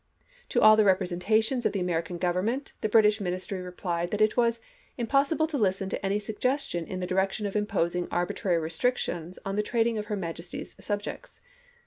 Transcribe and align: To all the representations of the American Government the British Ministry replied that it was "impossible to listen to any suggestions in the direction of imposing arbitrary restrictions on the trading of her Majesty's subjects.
To 0.49 0.59
all 0.59 0.75
the 0.77 0.83
representations 0.83 1.63
of 1.63 1.73
the 1.73 1.79
American 1.79 2.17
Government 2.17 2.73
the 2.81 2.89
British 2.89 3.21
Ministry 3.21 3.61
replied 3.61 4.09
that 4.09 4.19
it 4.19 4.35
was 4.35 4.59
"impossible 4.97 5.45
to 5.45 5.59
listen 5.59 5.89
to 5.89 6.03
any 6.03 6.17
suggestions 6.17 6.87
in 6.87 6.99
the 7.01 7.05
direction 7.05 7.45
of 7.45 7.55
imposing 7.55 8.07
arbitrary 8.09 8.57
restrictions 8.57 9.37
on 9.45 9.57
the 9.57 9.61
trading 9.61 9.99
of 9.99 10.05
her 10.07 10.15
Majesty's 10.15 10.75
subjects. 10.83 11.39